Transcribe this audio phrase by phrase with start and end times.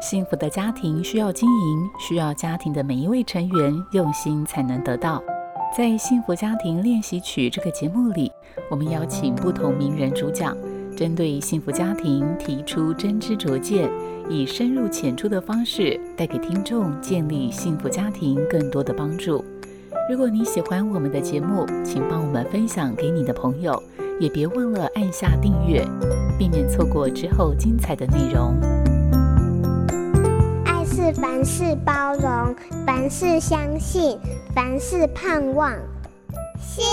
[0.00, 5.20] 幸福的家庭需要经营，需要家庭的每一位成员用心才能得到。
[5.76, 8.30] 在《幸福家庭练习曲》这个节目里，
[8.70, 10.56] 我们邀请不同名人主讲，
[10.96, 13.90] 针对幸福家庭提出真知灼见，
[14.30, 19.44] 以深入浅出的方式带给听众建立幸福家庭更多的帮助。
[20.08, 23.82] 如果你喜欢我们的节目，请帮我们分享给你的朋友，
[24.20, 25.84] 也别忘了按下订阅，
[26.38, 28.87] 避免错过之后精彩的内容。
[31.00, 34.18] 是凡事包容，凡事相信，
[34.52, 35.72] 凡事盼望。
[36.58, 36.84] 幸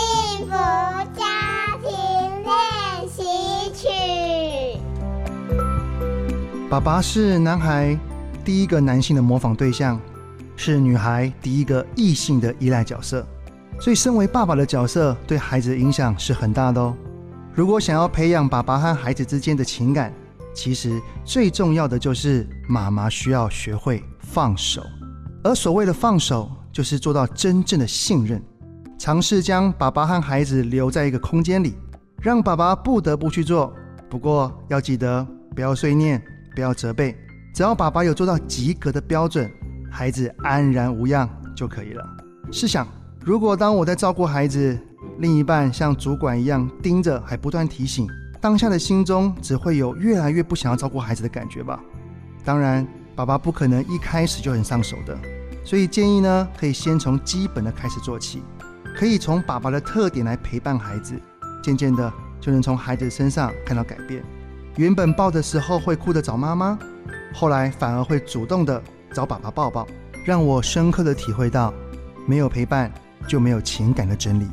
[0.45, 1.89] 福家庭
[2.43, 3.23] 练习
[3.73, 3.87] 曲。
[6.69, 7.97] 爸爸是男孩
[8.43, 9.99] 第一个男性的模仿对象。
[10.55, 13.25] 是女孩第一个异性的依赖角色，
[13.79, 16.95] 所以身为爸爸的角色对孩子的影响是很大的哦。
[17.55, 20.13] 如果想要培养爸爸和孩子之间的情感，
[20.55, 24.81] 其实最重要的就是妈妈需要学会放手。
[25.43, 28.41] 而所谓的放手，就是做到真正的信任，
[28.97, 31.75] 尝试将爸爸和孩子留在一个空间里，
[32.21, 33.71] 让爸爸不得不去做。
[34.09, 36.19] 不过要记得不要碎念，
[36.55, 37.15] 不要责备，
[37.53, 39.51] 只要爸爸有做到及格的标准。
[39.91, 42.03] 孩子安然无恙就可以了。
[42.51, 42.87] 试想，
[43.21, 44.77] 如果当我在照顾孩子，
[45.19, 48.07] 另一半像主管一样盯着，还不断提醒，
[48.45, 51.79] 当下的心中只会有越来越不想要照顾孩子的感觉吧？
[52.43, 55.17] 当然，爸爸不可能一开始就很上手的，
[55.63, 58.43] 所以建议呢，可以先从基本的开始做起，
[58.95, 61.19] 可以从爸爸的特点来陪伴孩子，
[61.63, 64.23] 渐渐的就能从孩子身上看到改变。
[64.75, 66.77] 原本抱的时候会哭着找妈妈，
[67.33, 68.79] 后来反而会主动的。
[69.11, 69.87] 找爸爸抱抱，
[70.23, 71.73] 让我深刻的体会到，
[72.27, 72.91] 没有陪伴
[73.27, 74.47] 就没有情感的真理。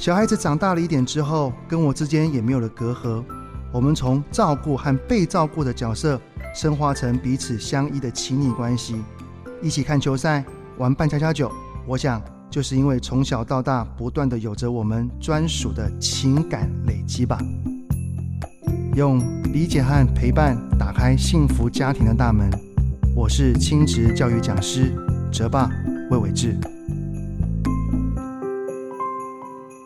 [0.00, 3.22] 小孩子长大了一点之后，跟我之间也没有了隔阂。
[3.70, 6.18] 我们从照顾和被照顾的角色，
[6.54, 8.96] 深化成彼此相依的亲密关系，
[9.60, 10.42] 一起看球赛，
[10.78, 11.52] 玩扮家家酒。
[11.86, 12.18] 我想，
[12.48, 17.38] 就是因为从小到大不断的有着我们专属的情感累积吧。
[18.96, 19.20] 用
[19.52, 22.50] 理解和陪伴打开幸福家庭的大门。
[23.14, 24.94] 我是亲职教育讲师
[25.30, 25.70] 哲爸
[26.10, 26.56] 魏伟志。